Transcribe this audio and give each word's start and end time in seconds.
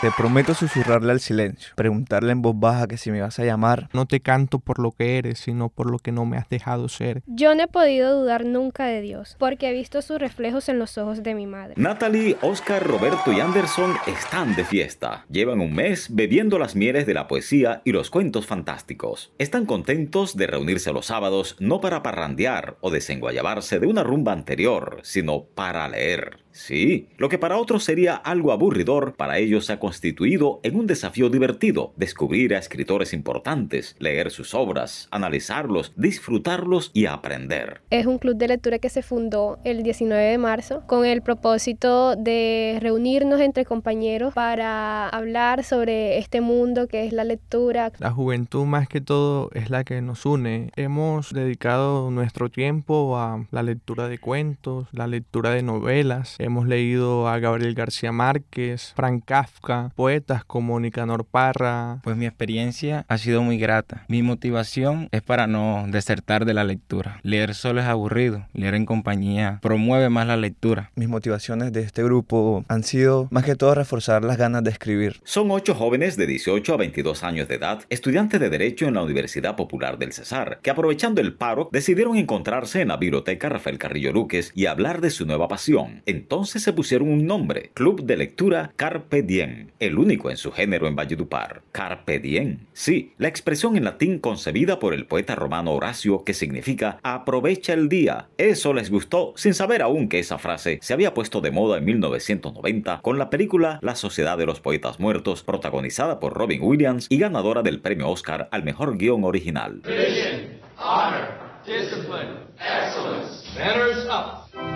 Te 0.00 0.10
prometo 0.16 0.54
susurrarle 0.54 1.12
al 1.12 1.20
silencio, 1.20 1.74
preguntarle 1.76 2.32
en 2.32 2.40
voz 2.40 2.58
baja 2.58 2.88
que 2.88 2.96
si 2.96 3.10
me 3.10 3.20
vas 3.20 3.38
a 3.38 3.44
llamar. 3.44 3.90
No 3.92 4.06
te 4.06 4.20
canto 4.20 4.58
por 4.58 4.78
lo 4.78 4.92
que 4.92 5.18
eres, 5.18 5.40
sino 5.40 5.68
por 5.68 5.90
lo 5.90 5.98
que 5.98 6.10
no 6.10 6.24
me 6.24 6.38
has 6.38 6.48
dejado 6.48 6.88
ser. 6.88 7.22
Yo 7.26 7.54
no 7.54 7.64
he 7.64 7.68
podido 7.68 8.18
dudar 8.18 8.46
nunca 8.46 8.86
de 8.86 9.02
Dios, 9.02 9.36
porque 9.38 9.68
he 9.68 9.74
visto 9.74 10.00
sus 10.00 10.18
reflejos 10.18 10.70
en 10.70 10.78
los 10.78 10.96
ojos 10.96 11.22
de 11.22 11.34
mi 11.34 11.46
madre. 11.46 11.74
Natalie, 11.76 12.38
Oscar, 12.40 12.82
Roberto 12.82 13.30
y 13.30 13.40
Anderson 13.40 13.94
están 14.06 14.56
de 14.56 14.64
fiesta. 14.64 15.26
Llevan 15.28 15.60
un 15.60 15.74
mes 15.74 16.06
bebiendo 16.08 16.58
las 16.58 16.76
mieles 16.76 17.04
de 17.04 17.12
la 17.12 17.28
poesía 17.28 17.82
y 17.84 17.92
los 17.92 18.08
cuentos 18.08 18.46
fantásticos. 18.46 19.34
Están 19.36 19.66
contentos 19.66 20.34
de 20.34 20.46
reunirse 20.46 20.94
los 20.94 21.04
sábados 21.04 21.56
no 21.58 21.82
para 21.82 22.02
parrandear 22.02 22.78
o 22.80 22.90
desenguayabarse 22.90 23.78
de 23.78 23.86
una 23.86 24.02
rumba 24.02 24.32
anterior, 24.32 25.00
sino 25.02 25.44
para 25.44 25.86
leer. 25.88 26.38
Sí, 26.52 27.08
lo 27.16 27.28
que 27.28 27.38
para 27.38 27.58
otros 27.58 27.84
sería 27.84 28.16
algo 28.16 28.50
aburridor, 28.50 29.14
para 29.14 29.38
ellos 29.38 29.66
se 29.66 29.72
ha 29.72 29.78
constituido 29.90 30.60
en 30.62 30.76
un 30.76 30.86
desafío 30.86 31.30
divertido, 31.30 31.92
descubrir 31.96 32.54
a 32.54 32.58
escritores 32.58 33.12
importantes, 33.12 33.96
leer 33.98 34.30
sus 34.30 34.54
obras, 34.54 35.08
analizarlos, 35.10 35.92
disfrutarlos 35.96 36.92
y 36.94 37.06
aprender. 37.06 37.80
Es 37.90 38.06
un 38.06 38.18
club 38.18 38.36
de 38.36 38.46
lectura 38.46 38.78
que 38.78 38.88
se 38.88 39.02
fundó 39.02 39.58
el 39.64 39.82
19 39.82 40.22
de 40.22 40.38
marzo 40.38 40.84
con 40.86 41.04
el 41.04 41.22
propósito 41.22 42.14
de 42.14 42.78
reunirnos 42.80 43.40
entre 43.40 43.64
compañeros 43.64 44.32
para 44.32 45.08
hablar 45.08 45.64
sobre 45.64 46.18
este 46.18 46.40
mundo 46.40 46.86
que 46.86 47.04
es 47.04 47.12
la 47.12 47.24
lectura. 47.24 47.90
La 47.98 48.12
juventud 48.12 48.66
más 48.66 48.86
que 48.86 49.00
todo 49.00 49.50
es 49.54 49.70
la 49.70 49.82
que 49.82 50.00
nos 50.02 50.24
une. 50.24 50.70
Hemos 50.76 51.32
dedicado 51.32 52.12
nuestro 52.12 52.48
tiempo 52.48 53.18
a 53.18 53.44
la 53.50 53.64
lectura 53.64 54.06
de 54.06 54.18
cuentos, 54.18 54.86
la 54.92 55.08
lectura 55.08 55.50
de 55.50 55.64
novelas, 55.64 56.36
Hemos 56.38 56.68
leído 56.68 57.26
a 57.26 57.40
Gabriel 57.40 57.74
García 57.74 58.12
Márquez, 58.12 58.92
Frank 58.94 59.24
Kafka, 59.24 59.79
poetas 59.94 60.44
como 60.44 60.78
Nicanor 60.80 61.24
Parra. 61.24 62.00
Pues 62.02 62.16
mi 62.16 62.26
experiencia 62.26 63.04
ha 63.08 63.18
sido 63.18 63.42
muy 63.42 63.58
grata. 63.58 64.04
Mi 64.08 64.22
motivación 64.22 65.08
es 65.12 65.22
para 65.22 65.46
no 65.46 65.84
desertar 65.88 66.44
de 66.44 66.54
la 66.54 66.64
lectura. 66.64 67.20
Leer 67.22 67.54
solo 67.54 67.80
es 67.80 67.86
aburrido, 67.86 68.46
leer 68.52 68.74
en 68.74 68.86
compañía 68.86 69.58
promueve 69.62 70.08
más 70.08 70.26
la 70.26 70.36
lectura. 70.36 70.90
Mis 70.94 71.08
motivaciones 71.08 71.72
de 71.72 71.82
este 71.82 72.02
grupo 72.02 72.64
han 72.68 72.82
sido 72.82 73.28
más 73.30 73.44
que 73.44 73.56
todo 73.56 73.74
reforzar 73.74 74.24
las 74.24 74.36
ganas 74.36 74.64
de 74.64 74.70
escribir. 74.70 75.20
Son 75.24 75.50
ocho 75.50 75.74
jóvenes 75.74 76.16
de 76.16 76.26
18 76.26 76.74
a 76.74 76.76
22 76.76 77.22
años 77.24 77.48
de 77.48 77.56
edad, 77.56 77.82
estudiantes 77.88 78.40
de 78.40 78.50
Derecho 78.50 78.86
en 78.86 78.94
la 78.94 79.02
Universidad 79.02 79.56
Popular 79.56 79.98
del 79.98 80.12
Cesar, 80.12 80.60
que 80.62 80.70
aprovechando 80.70 81.20
el 81.20 81.34
paro 81.34 81.68
decidieron 81.72 82.16
encontrarse 82.16 82.80
en 82.80 82.88
la 82.88 82.96
biblioteca 82.96 83.48
Rafael 83.48 83.78
Carrillo 83.78 84.12
Luques 84.12 84.52
y 84.54 84.66
hablar 84.66 85.00
de 85.00 85.10
su 85.10 85.26
nueva 85.26 85.48
pasión, 85.48 86.02
entonces 86.06 86.62
se 86.62 86.72
pusieron 86.72 87.08
un 87.08 87.26
nombre, 87.26 87.70
Club 87.74 88.04
de 88.04 88.16
Lectura 88.16 88.72
Carpe 88.76 89.22
Diem, 89.22 89.69
el 89.78 89.98
único 89.98 90.30
en 90.30 90.36
su 90.36 90.52
género 90.52 90.86
en 90.86 90.96
Valledupar. 90.96 91.62
Carpe 91.72 92.18
Diem. 92.18 92.58
Sí, 92.72 93.14
la 93.18 93.28
expresión 93.28 93.76
en 93.76 93.84
latín 93.84 94.18
concebida 94.18 94.78
por 94.78 94.94
el 94.94 95.06
poeta 95.06 95.34
romano 95.34 95.72
Horacio 95.72 96.24
que 96.24 96.34
significa 96.34 96.98
aprovecha 97.02 97.72
el 97.72 97.88
día. 97.88 98.28
Eso 98.38 98.74
les 98.74 98.90
gustó 98.90 99.32
sin 99.36 99.54
saber 99.54 99.82
aún 99.82 100.08
que 100.08 100.18
esa 100.18 100.38
frase 100.38 100.78
se 100.82 100.92
había 100.92 101.14
puesto 101.14 101.40
de 101.40 101.50
moda 101.50 101.78
en 101.78 101.84
1990 101.84 103.00
con 103.02 103.18
la 103.18 103.30
película 103.30 103.78
La 103.82 103.94
Sociedad 103.94 104.38
de 104.38 104.46
los 104.46 104.60
Poetas 104.60 105.00
Muertos, 105.00 105.42
protagonizada 105.42 106.20
por 106.20 106.34
Robin 106.34 106.62
Williams 106.62 107.06
y 107.08 107.18
ganadora 107.18 107.62
del 107.62 107.80
premio 107.80 108.08
Oscar 108.08 108.48
al 108.50 108.64
mejor 108.64 108.96
guion 108.96 109.24
original. 109.24 109.82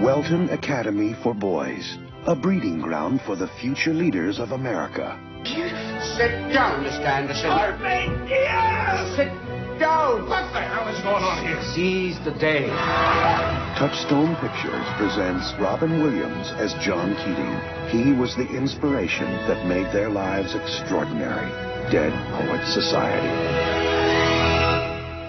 Welton 0.01 0.51
Academy 0.51 1.15
for 1.15 1.35
Boys, 1.35 1.99
a 2.27 2.35
breeding 2.35 2.81
ground 2.81 3.21
for 3.27 3.37
the 3.37 3.49
future 3.61 3.93
leaders 3.93 4.39
of 4.39 4.53
America. 4.53 5.19
Beautiful. 5.45 6.01
Sit 6.17 6.53
down, 6.53 6.83
Mr. 6.85 7.05
Anderson. 7.05 7.51
Armenia! 7.51 9.13
Sit 9.15 9.29
down. 9.79 10.27
What 10.29 10.51
the 10.53 10.61
hell 10.63 10.89
is 10.89 11.01
going 11.03 11.23
on 11.23 11.47
here? 11.47 11.61
Seize 11.75 12.19
the 12.25 12.33
day. 12.33 12.69
Touchstone 13.77 14.37
Pictures 14.37 14.87
presents 14.97 15.53
Robin 15.61 16.03
Williams 16.03 16.49
as 16.57 16.73
John 16.83 17.15
Keating. 17.17 17.61
He 17.91 18.19
was 18.19 18.35
the 18.37 18.49
inspiration 18.57 19.31
that 19.47 19.67
made 19.67 19.93
their 19.93 20.09
lives 20.09 20.55
extraordinary. 20.55 21.51
Dead 21.93 22.13
Poets 22.33 22.73
Society. 22.73 23.84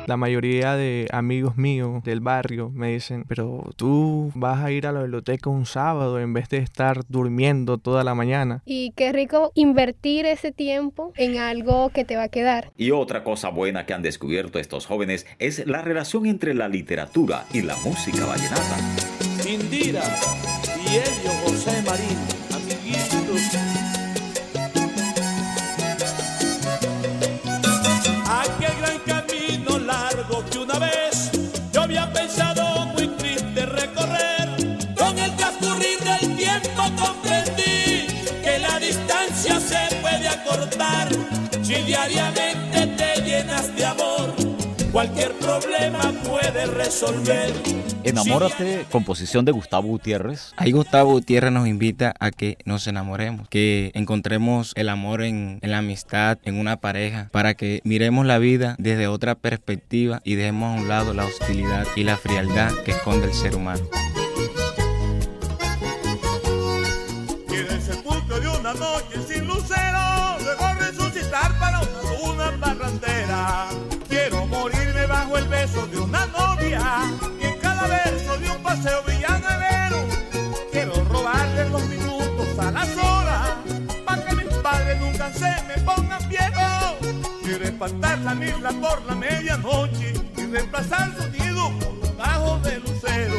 La 0.08 0.18
mayoría 0.18 0.76
de 0.76 1.08
amigos 1.12 1.58
míos 1.58 2.04
del 2.04 2.20
barrio 2.20 2.70
me 2.70 2.92
dicen, 2.92 3.26
pero 3.28 3.72
tú 3.76 4.32
vas 4.36 4.64
a 4.64 4.72
ir 4.72 4.86
a 4.86 4.92
la 4.92 5.02
biblioteca 5.02 5.50
un 5.50 5.66
sábado 5.66 6.20
en 6.20 6.34
vez 6.34 6.48
de 6.50 6.58
estar 6.58 7.02
durmiendo 7.08 7.78
toda 7.78 8.04
la 8.04 8.14
mañana. 8.14 8.62
Y 8.66 8.92
qué 8.96 9.12
rico 9.12 9.52
invertir 9.56 10.26
ese 10.26 10.52
tiempo 10.52 11.12
en 11.16 11.38
algo 11.38 11.90
que 11.90 12.06
te 12.06 12.18
va 12.18 12.24
a 12.24 12.30
quedar. 12.30 12.72
Y 12.78 12.92
otra 12.92 13.24
cosa 13.24 13.50
buena 13.50 13.86
que 13.86 13.94
han 13.94 14.02
descubierto 14.02 14.60
estos 14.60 14.86
jóvenes 14.86 15.26
es 15.40 15.66
la 15.66 15.82
relación 15.82 16.26
entre 16.26 16.54
la 16.54 16.68
literatura 16.68 17.46
y 17.52 17.62
la 17.62 17.76
música 17.78 18.26
vallenata. 18.26 18.78
Indira 19.48 20.04
y 20.86 20.96
Elio 20.96 21.32
José 21.44 21.82
Marín, 21.84 22.18
si 41.62 41.74
diariamente 41.74 42.88
te 42.98 43.22
llenas 43.22 43.76
de 43.76 43.86
amor. 43.86 44.34
Cualquier 44.92 45.34
problema 45.34 46.00
puede 46.24 46.68
resolver. 46.68 47.54
Enamórate, 48.04 48.86
composición 48.92 49.44
de 49.44 49.52
Gustavo 49.52 49.90
Gutiérrez. 49.90 50.54
Ahí 50.56 50.72
Gustavo 50.72 51.12
Gutiérrez 51.12 51.52
nos 51.52 51.68
invita 51.68 52.14
a 52.20 52.32
que 52.32 52.58
nos 52.66 52.88
enamoremos, 52.88 53.50
que 53.50 53.92
encontremos 53.94 54.72
el 54.76 54.90
amor 54.90 55.24
en, 55.24 55.60
en, 55.62 55.72
la 55.72 55.80
amistad, 55.80 56.38
en 56.46 56.60
una 56.60 56.78
pareja, 56.78 57.28
para 57.32 57.56
que 57.56 57.82
miremos 57.84 58.26
la 58.26 58.38
vida 58.38 58.76
desde 58.78 59.08
otra 59.08 59.36
perspectiva 59.36 60.22
y 60.24 60.36
dejemos 60.36 60.78
a 60.78 60.82
un 60.82 60.88
lado 60.88 61.14
la 61.14 61.26
hostilidad 61.26 61.86
y 61.96 62.04
la 62.04 62.16
frialdad 62.16 62.72
que 62.86 62.92
esconde 62.92 63.26
el 63.28 63.34
ser 63.34 63.56
humano. 63.56 63.84
Y 67.50 67.54
en 67.56 67.68
el 67.68 67.82
sepulcro 67.82 68.40
de 68.40 68.48
una 68.48 68.74
noche 68.74 69.25
Quiero 74.10 74.48
morirme 74.48 75.06
bajo 75.06 75.38
el 75.38 75.48
beso 75.48 75.86
de 75.88 76.00
una 76.00 76.26
novia 76.28 76.82
y 77.40 77.46
en 77.46 77.60
cada 77.60 77.88
verso 77.88 78.38
de 78.38 78.50
un 78.50 78.58
paseo 78.64 79.04
villanavero. 79.04 79.98
Quiero 80.72 80.94
robarle 81.06 81.70
los 81.70 81.86
minutos 81.86 82.60
a 82.60 82.72
las 82.72 82.90
horas 82.98 83.50
para 84.06 84.26
que 84.26 84.36
mis 84.36 84.54
padres 84.56 85.00
nunca 85.00 85.32
se 85.32 85.54
me 85.68 85.82
pongan 85.84 86.28
viejos. 86.28 86.98
Quiero 87.44 87.66
espantar 87.66 88.18
la 88.20 88.34
mirla 88.34 88.72
por 88.72 89.06
la 89.06 89.16
medianoche 89.16 90.14
y 90.38 90.46
reemplazar 90.48 91.16
sonido 91.16 91.72
por 91.80 91.94
los 91.98 92.18
bajos 92.18 92.64
de 92.64 92.80
lucero. 92.80 93.36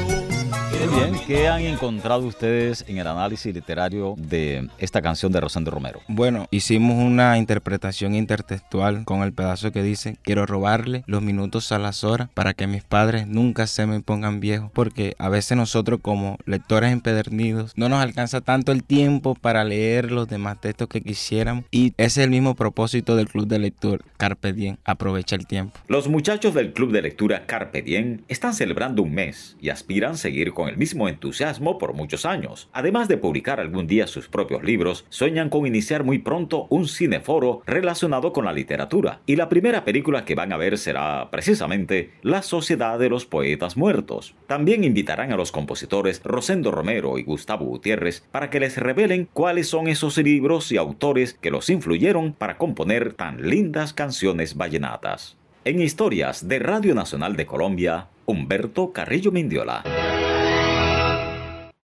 ¿Qué 1.26 1.48
han 1.48 1.62
encontrado 1.62 2.24
ustedes 2.24 2.84
en 2.86 2.98
el 2.98 3.06
análisis 3.06 3.52
literario 3.52 4.14
de 4.16 4.68
esta 4.78 5.02
canción 5.02 5.32
de 5.32 5.40
Rosendo 5.40 5.72
Romero? 5.72 6.00
Bueno, 6.06 6.46
hicimos 6.52 7.02
una 7.02 7.36
interpretación 7.36 8.14
intertextual 8.14 9.04
con 9.04 9.22
el 9.22 9.32
pedazo 9.32 9.72
que 9.72 9.82
dice, 9.82 10.18
quiero 10.22 10.46
robarle 10.46 11.02
los 11.06 11.22
minutos 11.22 11.72
a 11.72 11.80
las 11.80 12.04
horas 12.04 12.28
para 12.32 12.54
que 12.54 12.68
mis 12.68 12.84
padres 12.84 13.26
nunca 13.26 13.66
se 13.66 13.86
me 13.86 14.00
pongan 14.00 14.38
viejos, 14.38 14.70
porque 14.72 15.16
a 15.18 15.28
veces 15.28 15.56
nosotros 15.56 15.98
como 16.00 16.38
lectores 16.46 16.92
empedernidos 16.92 17.72
no 17.74 17.88
nos 17.88 18.00
alcanza 18.00 18.40
tanto 18.40 18.70
el 18.70 18.84
tiempo 18.84 19.34
para 19.34 19.64
leer 19.64 20.12
los 20.12 20.28
demás 20.28 20.60
textos 20.60 20.86
que 20.88 21.00
quisiéramos 21.00 21.64
y 21.72 21.92
ese 21.96 22.20
es 22.20 22.24
el 22.24 22.30
mismo 22.30 22.54
propósito 22.54 23.16
del 23.16 23.28
club 23.28 23.48
de 23.48 23.58
lectura 23.58 24.04
Carpe 24.16 24.52
Diem, 24.52 24.76
aprovecha 24.84 25.34
el 25.34 25.48
tiempo. 25.48 25.76
Los 25.88 26.08
muchachos 26.08 26.54
del 26.54 26.72
club 26.72 26.92
de 26.92 27.02
lectura 27.02 27.46
Carpe 27.46 27.82
Diem 27.82 28.20
están 28.28 28.54
celebrando 28.54 29.02
un 29.02 29.12
mes 29.12 29.56
y 29.60 29.70
aspiran 29.70 30.12
a 30.12 30.16
seguir 30.16 30.52
con 30.52 30.68
el 30.68 30.76
mismo 30.76 31.08
entusiasmo 31.16 31.78
por 31.78 31.94
muchos 31.94 32.26
años. 32.26 32.68
Además 32.72 33.08
de 33.08 33.16
publicar 33.16 33.58
algún 33.58 33.86
día 33.86 34.06
sus 34.06 34.28
propios 34.28 34.62
libros, 34.62 35.06
sueñan 35.08 35.48
con 35.48 35.66
iniciar 35.66 36.04
muy 36.04 36.18
pronto 36.18 36.66
un 36.68 36.86
cineforo 36.86 37.62
relacionado 37.66 38.32
con 38.32 38.44
la 38.44 38.52
literatura. 38.52 39.20
Y 39.26 39.36
la 39.36 39.48
primera 39.48 39.84
película 39.84 40.24
que 40.24 40.34
van 40.34 40.52
a 40.52 40.56
ver 40.56 40.78
será 40.78 41.30
precisamente 41.30 42.12
La 42.22 42.42
Sociedad 42.42 42.98
de 42.98 43.08
los 43.08 43.24
Poetas 43.24 43.76
Muertos. 43.76 44.34
También 44.46 44.84
invitarán 44.84 45.32
a 45.32 45.36
los 45.36 45.52
compositores 45.52 46.20
Rosendo 46.22 46.70
Romero 46.70 47.18
y 47.18 47.22
Gustavo 47.24 47.64
Gutiérrez 47.64 48.22
para 48.30 48.50
que 48.50 48.60
les 48.60 48.76
revelen 48.76 49.28
cuáles 49.32 49.68
son 49.68 49.88
esos 49.88 50.18
libros 50.18 50.70
y 50.70 50.76
autores 50.76 51.34
que 51.34 51.50
los 51.50 51.70
influyeron 51.70 52.34
para 52.34 52.58
componer 52.58 53.14
tan 53.14 53.48
lindas 53.48 53.94
canciones 53.94 54.56
vallenatas. 54.56 55.36
En 55.64 55.80
historias 55.80 56.46
de 56.46 56.60
Radio 56.60 56.94
Nacional 56.94 57.34
de 57.34 57.46
Colombia, 57.46 58.06
Humberto 58.26 58.92
Carrillo 58.92 59.32
Mindiola. 59.32 59.82